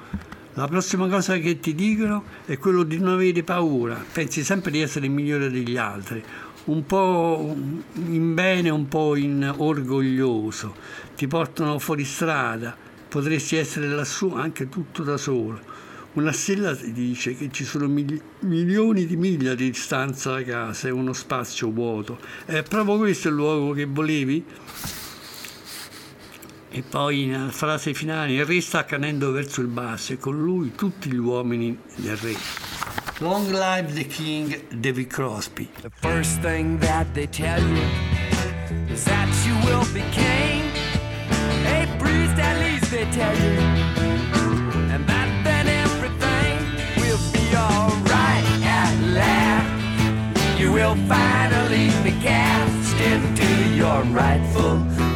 La 0.59 0.67
prossima 0.67 1.07
cosa 1.07 1.39
che 1.39 1.61
ti 1.61 1.73
dicono 1.73 2.25
è 2.45 2.59
quello 2.59 2.83
di 2.83 2.99
non 2.99 3.13
avere 3.13 3.45
paura, 3.45 4.05
pensi 4.13 4.43
sempre 4.43 4.73
di 4.73 4.81
essere 4.81 5.07
migliore 5.07 5.53
degli 5.53 5.77
altri, 5.77 6.21
un 6.65 6.85
po' 6.85 7.55
in 7.95 8.35
bene, 8.35 8.69
un 8.69 8.89
po' 8.89 9.15
in 9.15 9.55
orgoglioso, 9.57 10.75
ti 11.15 11.29
portano 11.29 11.79
fuori 11.79 12.05
strada, 12.05 12.77
potresti 13.09 13.55
essere 13.55 13.87
lassù 13.87 14.33
anche 14.33 14.69
tutto 14.69 15.05
da 15.05 15.17
solo. 15.17 15.61
Una 16.15 16.33
stella 16.33 16.75
dice 16.75 17.37
che 17.37 17.51
ci 17.53 17.63
sono 17.63 17.87
mili- 17.87 18.21
milioni 18.41 19.07
di 19.07 19.15
miglia 19.15 19.55
di 19.55 19.71
distanza 19.71 20.33
da 20.33 20.43
casa 20.43 20.89
e 20.89 20.91
uno 20.91 21.13
spazio 21.13 21.71
vuoto. 21.71 22.19
È 22.45 22.65
proprio 22.65 22.97
questo 22.97 23.29
il 23.29 23.35
luogo 23.35 23.75
che 23.75 23.85
volevi? 23.85 24.45
E 26.71 26.83
poi 26.83 27.25
nella 27.25 27.51
frase 27.51 27.95
finale, 27.95 28.35
il 28.35 28.45
re 28.45 28.61
sta 28.61 28.85
cadendo 28.85 29.33
verso 29.33 29.63
il 29.63 29.69
basso 29.69 30.13
e 30.13 30.19
con 30.19 30.39
lui 30.39 30.75
tutti 30.75 31.11
gli 31.11 31.17
uomini 31.17 31.79
del 31.97 32.17
re. 32.19 32.37
Long 33.21 33.51
live 33.51 33.95
the 33.95 34.07
king 34.07 34.69
David 34.69 35.09
Crosby. 35.09 35.69
The 35.81 35.91
first 35.91 36.41
thing 36.41 36.79
that 36.81 37.07
they 37.15 37.27
tell 37.27 37.61
you 37.61 37.83
is 38.91 39.03
that 39.05 39.29
you 39.47 39.55
will 39.65 39.87
be 39.93 40.03
king. 40.13 40.63
Hey, 41.65 41.89
priest, 41.99 42.39
at 42.39 42.59
least 42.61 42.91
they 42.91 43.07
tell 43.11 43.35
you. 43.35 43.59
And 44.93 45.07
that 45.07 45.29
then 45.43 45.67
everything 45.67 46.59
will 46.97 47.19
be 47.33 47.57
alright 47.57 48.45
at 48.63 48.95
last. 49.15 50.61
You 50.61 50.71
will 50.71 50.97
finally 51.09 51.91
be 52.05 52.13
cast 52.21 52.95
into 53.01 53.75
your 53.75 54.03
rightful 54.13 55.08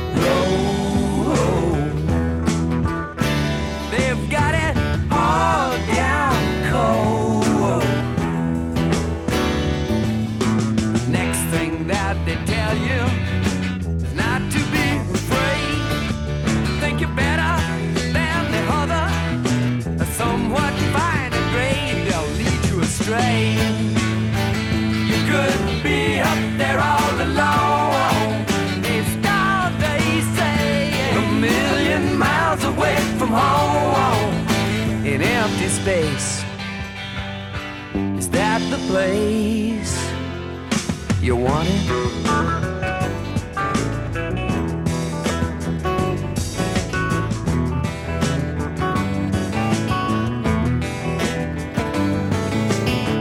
space. 35.82 36.44
Is 38.16 38.28
that 38.30 38.60
the 38.70 38.78
place 38.86 39.94
you 41.20 41.34
want 41.34 41.68
it? 41.68 41.88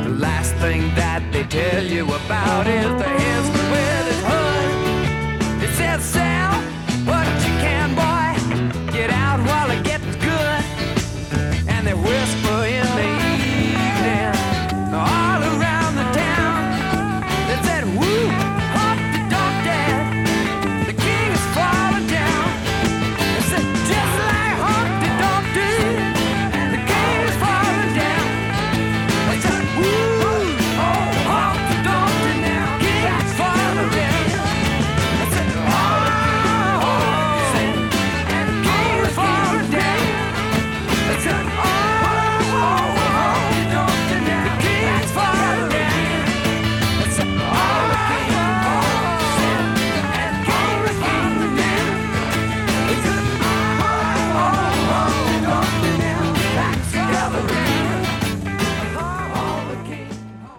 The 0.03 0.15
last 0.27 0.53
thing 0.61 0.93
that 0.93 1.23
they 1.31 1.43
tell 1.45 1.83
you 1.83 2.03
about 2.13 2.67
is 2.67 2.91
the 3.01 3.11
instant 3.11 3.40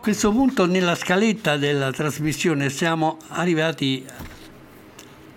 questo 0.03 0.33
punto 0.33 0.67
nella 0.67 0.97
scaletta 0.97 1.57
della 1.57 1.93
trasmissione 1.93 2.71
siamo 2.71 3.19
arrivati 3.29 4.05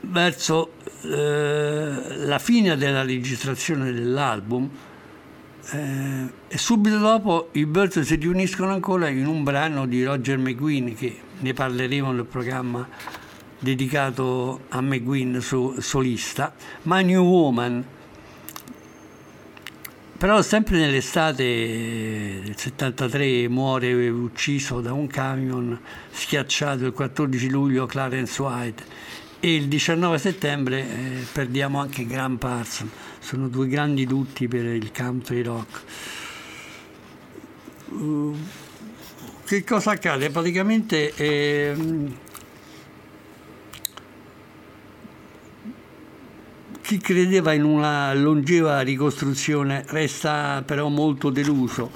verso 0.02 0.72
eh, 1.04 1.94
la 2.26 2.40
fine 2.40 2.76
della 2.76 3.04
registrazione 3.04 3.94
dell'album 3.94 4.68
eh, 5.70 6.28
e 6.48 6.58
subito 6.58 6.98
dopo 6.98 7.50
i 7.52 7.68
Birds 7.68 8.00
si 8.00 8.16
riuniscono 8.16 8.74
ancora 8.74 9.08
in 9.08 9.28
un 9.28 9.44
brano 9.44 9.86
di 9.86 10.04
Roger 10.04 10.40
McGuinn 10.40 10.96
che 10.96 11.16
ne 11.38 11.54
parleremo 11.54 12.12
nel 12.12 12.26
programma 12.26 12.90
dedicato 13.60 14.62
a 14.70 14.82
McGuinn 14.82 15.38
su, 15.38 15.76
solista, 15.78 16.56
My 16.84 17.04
New 17.04 17.24
Woman. 17.24 17.86
Però 20.18 20.42
sempre 20.42 20.78
nell'estate 20.78 21.44
del 22.42 22.54
73 22.56 23.50
muore 23.50 24.10
ucciso 24.10 24.80
da 24.80 24.94
un 24.94 25.08
camion 25.08 25.78
schiacciato 26.10 26.86
il 26.86 26.94
14 26.94 27.50
luglio 27.50 27.86
Clarence 27.86 28.42
White 28.42 28.84
e 29.42 29.56
il 29.56 29.68
19 29.68 30.18
settembre 30.18 30.80
eh, 30.80 31.26
perdiamo 31.32 31.82
anche 31.82 32.06
Graham 32.06 32.38
Parsons. 32.38 32.90
Sono 33.20 33.50
due 33.50 33.68
grandi 33.68 34.08
lutti 34.08 34.48
per 34.48 34.64
il 34.64 34.90
country 34.94 35.42
rock. 35.42 35.82
Uh, 37.90 38.38
che 39.44 39.64
cosa 39.66 39.92
accade? 39.92 40.30
Praticamente 40.30 41.14
ehm, 41.14 42.18
chi 46.86 47.00
credeva 47.00 47.52
in 47.52 47.64
una 47.64 48.14
longeva 48.14 48.80
ricostruzione 48.82 49.84
resta 49.88 50.62
però 50.64 50.88
molto 50.88 51.32
deluso. 51.32 51.90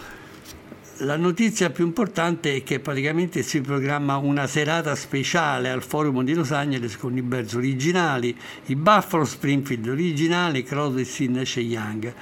La 1.01 1.15
notizia 1.15 1.69
più 1.69 1.85
importante 1.85 2.55
è 2.55 2.63
che 2.63 2.79
praticamente 2.79 3.43
si 3.43 3.61
programma 3.61 4.17
una 4.17 4.47
serata 4.47 4.95
speciale 4.95 5.69
al 5.69 5.83
Forum 5.83 6.23
di 6.23 6.33
Los 6.33 6.51
Angeles 6.51 6.97
con 6.97 7.15
i 7.15 7.21
Birds 7.21 7.53
originali, 7.53 8.35
i 8.65 8.75
Buffalo 8.75 9.25
Springfield 9.25 9.89
originali, 9.89 10.63
Crosby, 10.63 11.05
Stills 11.05 11.57
e 11.57 11.61
Young. 11.61 12.13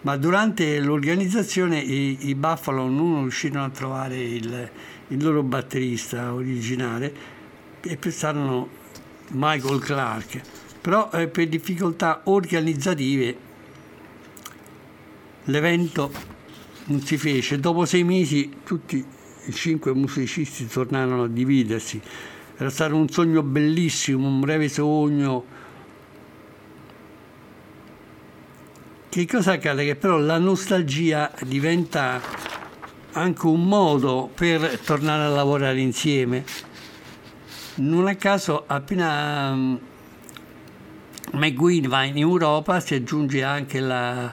Ma 0.00 0.16
durante 0.16 0.80
l'organizzazione 0.80 1.78
i, 1.78 2.28
i 2.28 2.34
Buffalo 2.34 2.88
non 2.88 3.20
riuscirono 3.20 3.66
a 3.66 3.68
trovare 3.68 4.16
il, 4.18 4.70
il 5.08 5.22
loro 5.22 5.42
batterista 5.42 6.32
originale 6.32 7.14
e 7.82 7.98
pensarono 7.98 8.66
Michael 9.32 9.78
Clark. 9.80 10.63
Però 10.84 11.10
eh, 11.12 11.28
per 11.28 11.48
difficoltà 11.48 12.20
organizzative 12.24 13.36
l'evento 15.44 16.12
non 16.84 17.00
si 17.00 17.16
fece. 17.16 17.58
Dopo 17.58 17.86
sei 17.86 18.04
mesi 18.04 18.56
tutti 18.62 19.02
i 19.46 19.52
cinque 19.54 19.94
musicisti 19.94 20.66
tornarono 20.66 21.22
a 21.22 21.28
dividersi. 21.28 21.98
Era 22.58 22.68
stato 22.68 22.96
un 22.96 23.08
sogno 23.08 23.42
bellissimo, 23.42 24.28
un 24.28 24.40
breve 24.40 24.68
sogno. 24.68 25.44
Che 29.08 29.26
cosa 29.26 29.52
accade? 29.52 29.86
Che 29.86 29.96
però 29.96 30.18
la 30.18 30.36
nostalgia 30.36 31.32
diventa 31.46 32.20
anche 33.12 33.46
un 33.46 33.64
modo 33.64 34.30
per 34.34 34.80
tornare 34.80 35.22
a 35.22 35.28
lavorare 35.28 35.80
insieme. 35.80 36.44
Non 37.76 38.06
a 38.06 38.16
caso 38.16 38.64
appena 38.66 39.50
um, 39.50 39.80
McGuinn 41.34 41.86
va 41.88 42.04
in 42.04 42.16
Europa 42.16 42.80
si 42.80 42.94
aggiunge 42.94 43.42
anche 43.42 43.80
la 43.80 44.32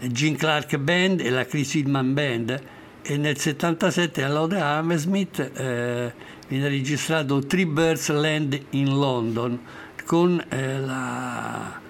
Gene 0.00 0.36
Clark 0.36 0.76
Band 0.78 1.20
e 1.20 1.30
la 1.30 1.44
Chris 1.44 1.74
Hillman 1.74 2.14
Band 2.14 2.62
e 3.02 3.16
nel 3.16 3.38
77 3.38 4.22
all'Ode 4.22 4.60
Hammersmith 4.60 5.38
eh, 5.54 6.12
viene 6.48 6.68
registrato 6.68 7.38
Three 7.40 7.66
Birds 7.66 8.10
Land 8.10 8.60
in 8.70 8.88
London 8.88 9.58
con 10.04 10.42
eh, 10.48 10.78
la, 10.78 11.80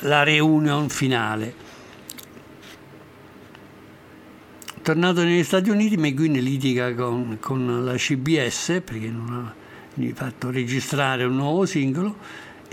la 0.00 0.22
reunion 0.22 0.88
finale. 0.88 1.68
Tornato 4.82 5.22
negli 5.22 5.44
Stati 5.44 5.70
Uniti, 5.70 5.96
McGuinn 5.96 6.34
litiga 6.38 6.94
con, 6.94 7.38
con 7.38 7.84
la 7.84 7.94
CBS 7.94 8.80
perché 8.84 9.08
non 9.08 9.32
ha 9.34 10.14
fatto 10.14 10.50
registrare 10.50 11.24
un 11.24 11.36
nuovo 11.36 11.66
singolo 11.66 12.16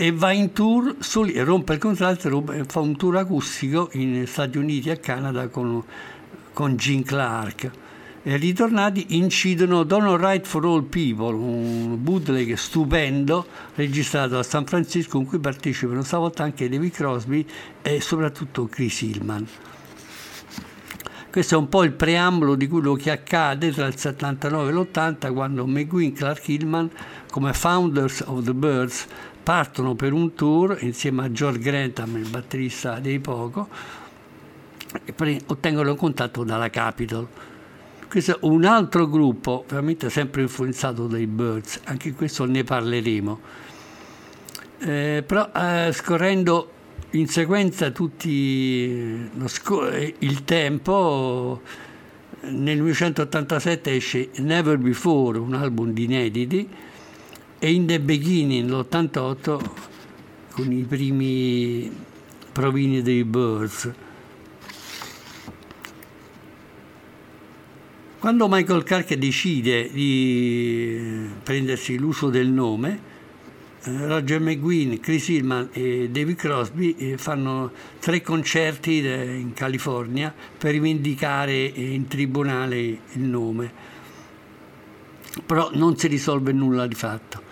e 0.00 0.12
va 0.12 0.30
in 0.30 0.52
tour, 0.52 0.94
soli- 1.00 1.36
rompe 1.40 1.72
il 1.72 1.80
contratto 1.80 2.52
e 2.52 2.62
fa 2.64 2.78
un 2.78 2.96
tour 2.96 3.16
acustico 3.16 3.90
in 3.94 4.24
Stati 4.28 4.56
Uniti 4.56 4.90
e 4.90 5.00
Canada 5.00 5.48
con, 5.48 5.82
con 6.52 6.76
Gene 6.76 7.02
Clark. 7.02 7.70
E 8.22 8.36
ritornati 8.36 9.16
incidono 9.16 9.82
Don't 9.82 10.20
Right 10.20 10.46
for 10.46 10.64
All 10.64 10.84
People, 10.84 11.34
un 11.34 11.96
bootleg 12.00 12.54
stupendo 12.54 13.44
registrato 13.74 14.38
a 14.38 14.44
San 14.44 14.66
Francisco 14.66 15.18
in 15.18 15.26
cui 15.26 15.40
partecipano 15.40 16.04
stavolta 16.04 16.44
anche 16.44 16.68
David 16.68 16.92
Crosby 16.92 17.44
e 17.82 18.00
soprattutto 18.00 18.66
Chris 18.66 19.00
Hillman. 19.00 19.46
Questo 21.30 21.56
è 21.56 21.58
un 21.58 21.68
po' 21.68 21.82
il 21.82 21.92
preambolo 21.92 22.54
di 22.54 22.68
quello 22.68 22.94
che 22.94 23.10
accade 23.10 23.72
tra 23.72 23.86
il 23.86 23.96
79 23.96 24.70
e 24.70 24.72
l'80 24.72 25.32
quando 25.32 25.66
McGuinn 25.66 26.08
e 26.08 26.12
Clark 26.12 26.48
Hillman 26.48 26.90
come 27.30 27.52
founders 27.52 28.22
of 28.26 28.44
the 28.44 28.54
Birds 28.54 29.06
partono 29.48 29.94
per 29.94 30.12
un 30.12 30.34
tour 30.34 30.76
insieme 30.82 31.24
a 31.24 31.32
George 31.32 31.60
Grantham, 31.60 32.18
il 32.18 32.28
batterista 32.28 32.98
dei 32.98 33.18
Poco, 33.18 33.66
e 35.06 35.14
pre- 35.14 35.40
ottengono 35.46 35.94
contatto 35.94 36.44
dalla 36.44 36.68
Capitol. 36.68 37.26
Questo 38.06 38.32
è 38.32 38.38
un 38.42 38.66
altro 38.66 39.08
gruppo, 39.08 39.64
veramente 39.66 40.10
sempre 40.10 40.42
influenzato 40.42 41.06
dai 41.06 41.26
Birds, 41.26 41.80
anche 41.84 42.12
questo 42.12 42.44
ne 42.44 42.62
parleremo. 42.62 43.40
Eh, 44.80 45.24
però 45.26 45.50
eh, 45.54 45.92
scorrendo 45.94 46.70
in 47.12 47.26
sequenza 47.26 47.90
tutti 47.90 49.30
lo 49.34 49.48
sco- 49.48 49.88
eh, 49.88 50.14
il 50.18 50.44
tempo, 50.44 51.62
nel 52.40 52.76
1987 52.82 53.94
esce 53.94 54.28
Never 54.40 54.76
Before, 54.76 55.38
un 55.38 55.54
album 55.54 55.92
di 55.92 56.04
inediti, 56.04 56.68
e 57.60 57.72
In 57.72 57.86
the 57.86 57.98
Beginning, 57.98 58.70
l'88, 58.70 59.70
con 60.52 60.70
i 60.70 60.82
primi 60.82 61.90
provini 62.52 63.02
dei 63.02 63.24
Birds. 63.24 63.92
Quando 68.20 68.48
Michael 68.48 68.82
Clark 68.84 69.14
decide 69.14 69.90
di 69.90 71.28
prendersi 71.42 71.96
l'uso 71.96 72.30
del 72.30 72.48
nome, 72.48 73.00
eh, 73.82 74.06
Roger 74.06 74.40
McGuinn, 74.40 74.98
Chris 75.00 75.28
Hillman 75.28 75.70
e 75.72 76.08
David 76.10 76.36
Crosby 76.36 76.94
eh, 76.98 77.18
fanno 77.18 77.72
tre 77.98 78.20
concerti 78.20 79.02
eh, 79.02 79.34
in 79.34 79.52
California 79.52 80.34
per 80.58 80.72
rivendicare 80.72 81.56
in 81.64 82.06
tribunale 82.06 82.76
il 82.76 83.22
nome, 83.22 83.72
però 85.46 85.70
non 85.74 85.96
si 85.96 86.06
risolve 86.06 86.52
nulla 86.52 86.86
di 86.86 86.94
fatto. 86.94 87.47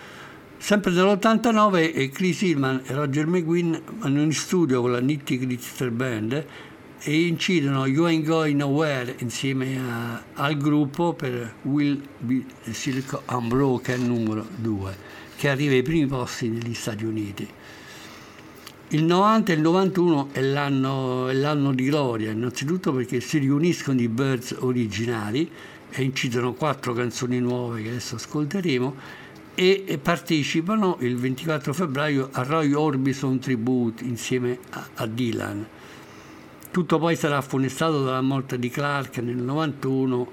Sempre 0.57 0.91
nell'89 0.91 1.93
eh, 1.93 2.09
Chris 2.09 2.41
Hillman 2.41 2.81
e 2.85 2.93
Roger 2.93 3.27
McGuinn 3.27 3.75
vanno 3.99 4.21
in 4.21 4.33
studio 4.33 4.81
con 4.81 4.91
la 4.91 4.99
Nitty 4.99 5.37
Gritty 5.37 5.89
Band 5.89 6.45
e 6.99 7.27
incidono 7.27 7.85
You 7.85 8.05
Ain't 8.05 8.25
Going 8.25 8.57
Nowhere 8.57 9.15
insieme 9.19 9.79
a- 9.79 10.21
al 10.33 10.57
gruppo 10.57 11.13
per 11.13 11.53
Will 11.61 12.01
Be 12.17 12.43
Silk 12.71 13.21
Unbroken 13.29 14.05
numero 14.07 14.45
2 14.57 14.97
che 15.37 15.47
arriva 15.47 15.73
ai 15.73 15.83
primi 15.83 16.07
posti 16.07 16.49
negli 16.49 16.73
Stati 16.73 17.05
Uniti. 17.05 17.47
Il 18.89 19.03
90 19.03 19.51
e 19.51 19.55
il 19.55 19.61
91 19.61 20.29
è 20.31 20.41
l'anno, 20.41 21.27
è 21.27 21.33
l'anno 21.33 21.71
di 21.71 21.85
gloria, 21.85 22.31
innanzitutto 22.31 22.91
perché 22.91 23.21
si 23.21 23.37
riuniscono 23.37 24.01
i 24.01 24.07
Birds 24.07 24.55
originali 24.59 25.49
e 25.91 26.03
incidono 26.03 26.53
quattro 26.53 26.93
canzoni 26.93 27.39
nuove 27.39 27.83
che 27.83 27.89
adesso 27.89 28.15
ascolteremo 28.15 28.95
e 29.59 29.99
partecipano 29.99 30.97
il 30.99 31.17
24 31.17 31.73
febbraio 31.73 32.29
a 32.31 32.43
Roy 32.43 32.73
Orbison 32.73 33.39
Tribute 33.39 34.03
insieme 34.03 34.59
a, 34.69 34.87
a 34.93 35.07
Dylan. 35.07 35.67
Tutto 36.69 36.99
poi 36.99 37.15
sarà 37.15 37.41
funestato 37.41 38.03
dalla 38.03 38.21
morte 38.21 38.59
di 38.59 38.69
Clark 38.69 39.17
nel 39.17 39.37
91, 39.37 40.31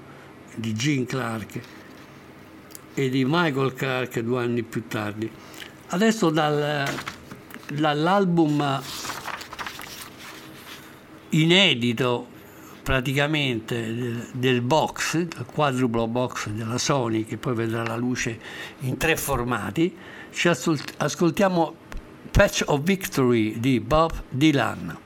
di 0.53 0.75
Gene 0.75 1.05
Clark 1.05 1.59
e 2.93 3.09
di 3.09 3.25
Michael 3.25 3.73
Clark 3.73 4.19
due 4.19 4.43
anni 4.43 4.61
più 4.61 4.87
tardi. 4.87 5.27
Adesso 5.87 6.29
dal- 6.29 6.87
dall'album 7.73 8.81
inedito 11.29 12.27
praticamente 12.85 13.95
del, 13.95 14.27
del 14.31 14.61
box, 14.61 15.17
del 15.17 15.45
quadruplo 15.51 16.07
box 16.07 16.49
della 16.49 16.77
Sony 16.77 17.25
che 17.25 17.35
poi 17.35 17.55
vedrà 17.55 17.83
la 17.83 17.95
luce 17.95 18.39
in 18.81 18.95
tre 18.97 19.17
formati, 19.17 19.91
ci 20.31 20.47
ascolt- 20.49 20.93
ascoltiamo 20.97 21.73
Patch 22.29 22.61
of 22.67 22.81
Victory 22.83 23.59
di 23.59 23.79
Bob 23.79 24.11
Dylan. 24.29 24.97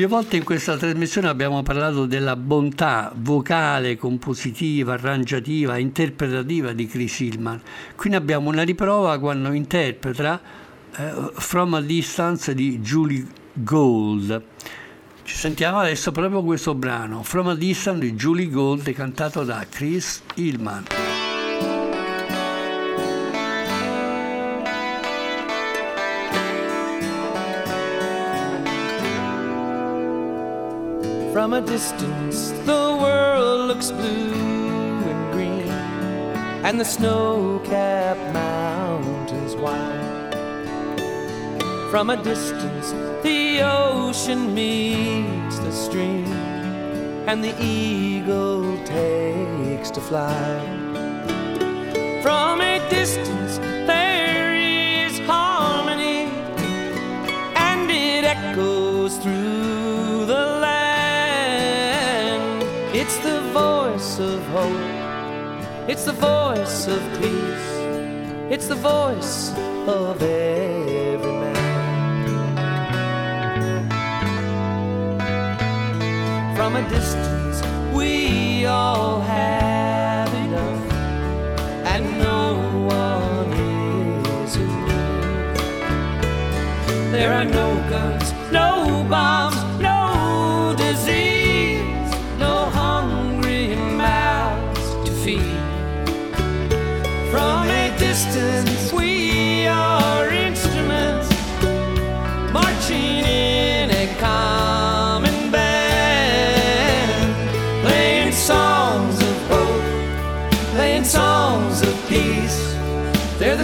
Più 0.00 0.08
volte 0.08 0.38
in 0.38 0.44
questa 0.44 0.78
trasmissione 0.78 1.28
abbiamo 1.28 1.62
parlato 1.62 2.06
della 2.06 2.34
bontà 2.34 3.12
vocale, 3.14 3.98
compositiva, 3.98 4.94
arrangiativa, 4.94 5.76
interpretativa 5.76 6.72
di 6.72 6.86
Chris 6.86 7.20
Hillman. 7.20 7.60
Qui 7.96 8.08
ne 8.08 8.16
abbiamo 8.16 8.48
una 8.48 8.62
riprova 8.62 9.18
quando 9.18 9.52
interpreta 9.52 10.40
eh, 10.96 11.32
From 11.34 11.74
a 11.74 11.82
Distance 11.82 12.54
di 12.54 12.80
Julie 12.80 13.26
Gold. 13.52 14.42
Ci 15.22 15.36
sentiamo 15.36 15.80
adesso 15.80 16.12
proprio 16.12 16.42
questo 16.44 16.74
brano, 16.74 17.22
From 17.22 17.48
a 17.48 17.54
Distance 17.54 18.00
di 18.00 18.14
Julie 18.14 18.48
Gold, 18.48 18.90
cantato 18.94 19.44
da 19.44 19.66
Chris 19.68 20.22
Hillman. 20.36 21.09
From 31.32 31.52
a 31.52 31.60
distance, 31.60 32.50
the 32.66 32.98
world 33.00 33.68
looks 33.68 33.92
blue 33.92 34.98
and 35.10 35.32
green, 35.32 35.68
and 36.64 36.80
the 36.80 36.84
snow 36.84 37.62
capped 37.64 38.34
mountains 38.34 39.54
white. 39.54 40.32
From 41.88 42.10
a 42.10 42.16
distance, 42.20 42.90
the 43.22 43.60
ocean 43.62 44.52
meets 44.54 45.60
the 45.60 45.70
stream, 45.70 46.26
and 47.28 47.44
the 47.44 47.54
eagle 47.62 48.76
takes 48.84 49.88
to 49.92 50.00
fly. 50.00 50.58
From 52.22 52.60
a 52.60 52.80
distance, 52.90 53.58
there 53.86 54.52
is 54.56 55.20
harmony, 55.20 56.24
and 57.54 57.88
it 57.88 58.24
echoes 58.24 59.16
through 59.18 59.69
it's 65.90 66.04
the 66.04 66.12
voice 66.12 66.86
of 66.86 67.00
peace, 67.20 67.70
it's 68.48 68.68
the 68.68 68.76
voice 68.76 69.50
of 69.88 70.22
every 70.22 71.32
man. 71.32 71.56
From 76.54 76.76
a 76.76 76.88
distance, 76.88 77.60
we 77.92 78.66
all 78.66 79.20
have 79.20 80.32
enough, 80.32 80.92
and 81.92 82.04
no 82.20 82.54
one 82.86 83.52
is 84.44 84.56
need. 84.56 85.56
There 87.10 87.32
are 87.32 87.44
no 87.44 87.74
guns, 87.90 88.32
no 88.52 89.04
bombs, 89.10 89.59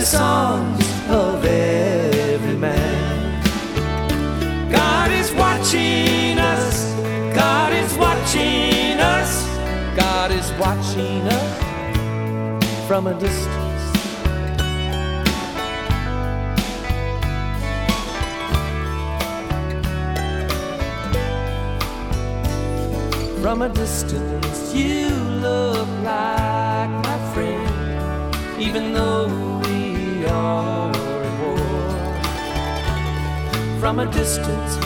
songs 0.07 0.89
of 1.11 1.45
every 1.45 2.57
man. 2.57 3.43
God 4.71 5.11
is 5.11 5.33
watching 5.33 6.39
us. 6.39 6.95
God 7.35 7.73
is 7.73 7.93
watching 7.99 9.01
us. 9.01 9.45
God 9.97 10.31
is 10.31 10.53
watching 10.61 11.23
us 11.23 12.87
from 12.87 13.09
a 13.09 13.15
distance. 13.19 13.83
From 23.43 23.63
a 23.63 23.69
distance, 23.69 24.73
you 24.73 25.09
look 25.41 25.89
like 26.05 26.91
my 27.09 27.19
friend, 27.35 28.61
even 28.61 28.93
though 28.93 29.36
From 33.87 34.01
a 34.01 34.07
distance, 34.11 34.86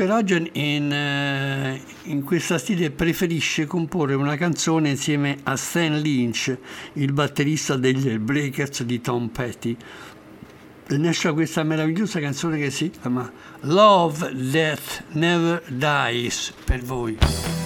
Dunque 0.00 0.16
Roger 0.16 0.48
in, 0.52 0.90
eh, 0.90 1.78
in 2.04 2.24
questa 2.24 2.56
stile 2.56 2.90
preferisce 2.90 3.66
comporre 3.66 4.14
una 4.14 4.34
canzone 4.34 4.88
insieme 4.88 5.40
a 5.42 5.56
Stan 5.56 6.00
Lynch, 6.00 6.56
il 6.94 7.12
batterista 7.12 7.76
degli 7.76 8.16
Breakers 8.16 8.82
di 8.84 9.02
Tom 9.02 9.28
Petty. 9.28 9.76
E 10.86 10.96
ne 10.96 11.08
esce 11.10 11.30
questa 11.34 11.62
meravigliosa 11.64 12.18
canzone 12.18 12.56
che 12.56 12.70
si 12.70 12.88
chiama 12.88 13.30
Love 13.60 14.32
Death 14.32 15.04
Never 15.10 15.62
Dies 15.68 16.54
per 16.64 16.82
voi. 16.82 17.59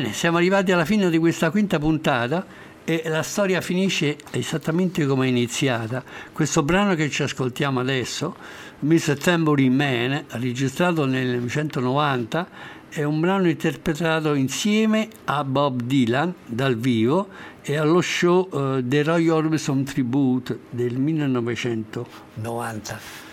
Bene, 0.00 0.14
siamo 0.14 0.38
arrivati 0.38 0.72
alla 0.72 0.86
fine 0.86 1.10
di 1.10 1.18
questa 1.18 1.50
quinta 1.50 1.78
puntata 1.78 2.46
e 2.84 3.02
la 3.04 3.22
storia 3.22 3.60
finisce 3.60 4.16
esattamente 4.30 5.04
come 5.04 5.26
è 5.26 5.28
iniziata. 5.28 6.02
Questo 6.32 6.62
brano 6.62 6.94
che 6.94 7.10
ci 7.10 7.22
ascoltiamo 7.22 7.80
adesso, 7.80 8.34
Mr. 8.78 9.18
Tambourine 9.18 9.74
Man, 9.74 10.24
registrato 10.40 11.04
nel 11.04 11.26
1990, 11.26 12.48
è 12.88 13.02
un 13.02 13.20
brano 13.20 13.46
interpretato 13.46 14.32
insieme 14.32 15.10
a 15.24 15.44
Bob 15.44 15.82
Dylan 15.82 16.32
dal 16.46 16.78
vivo 16.78 17.28
e 17.60 17.76
allo 17.76 18.00
show 18.00 18.48
eh, 18.50 18.82
The 18.82 19.02
Roy 19.02 19.28
Orbison 19.28 19.84
Tribute 19.84 20.60
del 20.70 20.96
1990 20.96 23.29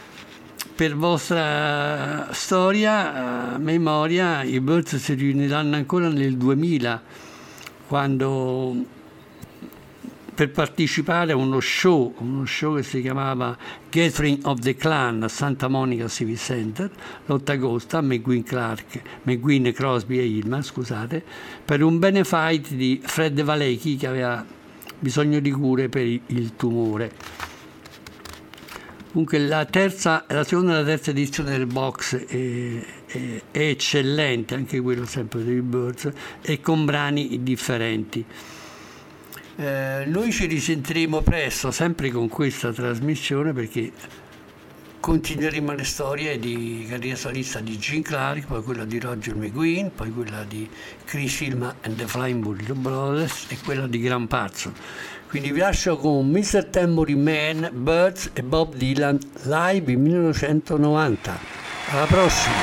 per 0.77 0.95
vostra 0.95 2.31
storia, 2.33 3.55
eh, 3.55 3.57
memoria, 3.57 4.43
i 4.43 4.59
Birds 4.59 4.97
si 4.97 5.15
riuniranno 5.15 5.75
ancora 5.75 6.07
nel 6.07 6.37
2000, 6.37 7.01
quando 7.87 8.85
per 10.35 10.51
partecipare 10.51 11.31
a 11.31 11.35
uno 11.35 11.59
show, 11.61 12.13
uno 12.19 12.45
show 12.45 12.75
che 12.75 12.83
si 12.83 13.01
chiamava 13.01 13.57
Gathering 13.89 14.45
of 14.45 14.59
the 14.59 14.75
Clan 14.75 15.23
a 15.23 15.27
Santa 15.27 15.67
Monica 15.67 16.07
Civic 16.07 16.37
Center, 16.37 16.91
l'8 17.25 17.51
agosto 17.53 17.97
a 17.97 18.01
McGuinn 18.01 18.43
Clark, 18.43 19.01
McGuinn, 19.23 19.71
Crosby 19.71 20.19
e 20.19 20.27
Hillman, 20.27 20.61
scusate, 20.61 21.23
per 21.65 21.81
un 21.81 21.97
benefight 21.97 22.73
di 22.73 23.01
Fred 23.03 23.41
Valecchi 23.41 23.95
che 23.95 24.05
aveva 24.05 24.45
bisogno 24.99 25.39
di 25.39 25.49
cure 25.49 25.89
per 25.89 26.05
il 26.05 26.55
tumore. 26.55 27.36
Comunque 29.17 29.39
la, 29.39 29.65
terza, 29.65 30.25
la 30.27 30.43
seconda 30.43 30.73
e 30.73 30.75
la 30.75 30.83
terza 30.83 31.09
edizione 31.09 31.49
del 31.49 31.65
box 31.65 32.17
è, 32.27 32.85
è- 33.07 33.41
è 33.49 33.59
eccellente, 33.61 34.53
anche 34.53 34.79
quello 34.79 35.07
sempre 35.07 35.43
dei 35.43 35.59
Birds, 35.59 36.11
e 36.43 36.61
con 36.61 36.85
brani 36.85 37.41
differenti. 37.41 38.23
Eh, 39.55 40.03
noi 40.05 40.31
ci 40.31 40.45
risentiremo 40.45 41.21
presto, 41.21 41.71
sempre 41.71 42.11
con 42.11 42.27
questa 42.27 42.71
trasmissione, 42.71 43.53
perché 43.53 43.91
continueremo 44.99 45.73
le 45.73 45.83
storie 45.83 46.37
di 46.37 46.85
carriera 46.87 47.15
solista 47.17 47.59
di 47.59 47.75
Gene 47.79 48.03
Clark, 48.03 48.45
poi 48.45 48.61
quella 48.61 48.85
di 48.85 48.99
Roger 48.99 49.35
McGuinn, 49.35 49.87
poi 49.95 50.11
quella 50.11 50.43
di 50.43 50.69
Chris 51.05 51.41
Hillman 51.41 51.73
and 51.81 51.95
the 51.95 52.05
Flying 52.05 52.43
Burrito 52.43 52.75
Brothers 52.75 53.47
e 53.49 53.57
quella 53.63 53.87
di 53.87 53.99
Gran 53.99 54.27
Pazzo. 54.27 54.71
Quindi 55.29 55.51
vi 55.51 55.59
lascio 55.59 55.97
con 55.97 56.29
Mr. 56.29 56.67
Tambourine 56.69 57.21
Man, 57.53 57.69
Birds 57.73 58.31
e 58.33 58.41
Bob 58.43 58.75
Dylan 58.75 59.19
live 59.43 59.91
in 59.91 60.03
1990. 60.03 61.37
Alla 61.89 62.05
prossima! 62.05 62.55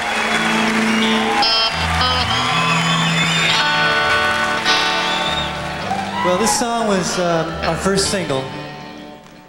Well, 6.24 6.38
this 6.38 6.58
song 6.58 6.88
was 6.88 7.18
um, 7.18 7.46
our 7.68 7.76
first 7.76 8.10
single. 8.10 8.42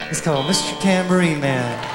It's 0.09 0.19
called 0.19 0.45
Mr. 0.45 0.77
Tambourine 0.81 1.39
Man. 1.39 1.94